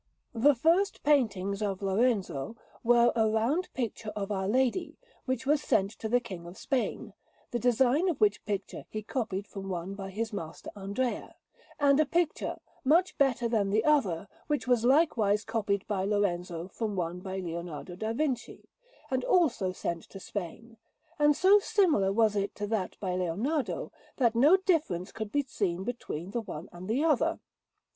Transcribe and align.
The 0.33 0.55
first 0.55 1.03
paintings 1.03 1.61
of 1.61 1.83
Lorenzo 1.83 2.57
were 2.83 3.13
a 3.15 3.29
round 3.29 3.71
picture 3.75 4.09
of 4.15 4.31
Our 4.31 4.47
Lady, 4.47 4.97
which 5.25 5.45
was 5.45 5.61
sent 5.61 5.91
to 5.99 6.09
the 6.09 6.19
King 6.19 6.47
of 6.47 6.57
Spain 6.57 7.13
(the 7.51 7.59
design 7.59 8.09
of 8.09 8.19
which 8.19 8.43
picture 8.43 8.85
he 8.89 9.03
copied 9.03 9.45
from 9.45 9.69
one 9.69 9.93
by 9.93 10.09
his 10.09 10.33
master 10.33 10.71
Andrea), 10.75 11.35
and 11.79 11.99
a 11.99 12.07
picture, 12.07 12.55
much 12.83 13.15
better 13.19 13.47
than 13.47 13.69
the 13.69 13.85
other, 13.85 14.27
which 14.47 14.67
was 14.67 14.83
likewise 14.83 15.45
copied 15.45 15.85
by 15.85 16.03
Lorenzo 16.03 16.67
from 16.69 16.95
one 16.95 17.19
by 17.19 17.37
Leonardo 17.37 17.95
da 17.95 18.11
Vinci, 18.11 18.67
and 19.11 19.23
also 19.23 19.71
sent 19.71 20.01
to 20.09 20.19
Spain; 20.19 20.77
and 21.19 21.35
so 21.35 21.59
similar 21.59 22.11
was 22.11 22.35
it 22.35 22.55
to 22.55 22.65
that 22.65 22.99
by 22.99 23.13
Leonardo, 23.15 23.91
that 24.17 24.33
no 24.33 24.57
difference 24.57 25.11
could 25.11 25.31
be 25.31 25.43
seen 25.43 25.83
between 25.83 26.31
the 26.31 26.41
one 26.41 26.69
and 26.71 26.89
the 26.89 27.03
other. 27.03 27.39